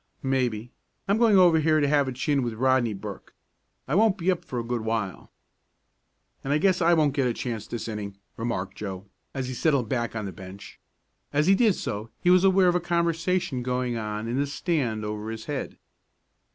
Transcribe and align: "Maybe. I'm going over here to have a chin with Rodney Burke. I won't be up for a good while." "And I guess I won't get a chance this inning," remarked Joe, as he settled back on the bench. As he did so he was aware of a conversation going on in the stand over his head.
"Maybe. 0.23 0.71
I'm 1.07 1.19
going 1.19 1.37
over 1.37 1.59
here 1.59 1.79
to 1.79 1.87
have 1.87 2.07
a 2.07 2.11
chin 2.11 2.41
with 2.41 2.55
Rodney 2.55 2.95
Burke. 2.95 3.35
I 3.87 3.93
won't 3.93 4.17
be 4.17 4.31
up 4.31 4.43
for 4.43 4.57
a 4.57 4.63
good 4.63 4.81
while." 4.81 5.29
"And 6.43 6.51
I 6.51 6.57
guess 6.57 6.81
I 6.81 6.95
won't 6.95 7.13
get 7.13 7.27
a 7.27 7.35
chance 7.35 7.67
this 7.67 7.87
inning," 7.87 8.17
remarked 8.35 8.75
Joe, 8.75 9.05
as 9.35 9.47
he 9.47 9.53
settled 9.53 9.89
back 9.89 10.15
on 10.15 10.25
the 10.25 10.31
bench. 10.31 10.79
As 11.31 11.45
he 11.45 11.53
did 11.53 11.75
so 11.75 12.09
he 12.19 12.31
was 12.31 12.43
aware 12.43 12.67
of 12.67 12.73
a 12.73 12.79
conversation 12.79 13.61
going 13.61 13.95
on 13.95 14.27
in 14.27 14.39
the 14.39 14.47
stand 14.47 15.05
over 15.05 15.29
his 15.29 15.45
head. 15.45 15.77